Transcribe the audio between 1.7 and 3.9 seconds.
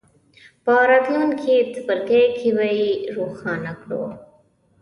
څپرکي کې به یې روښانه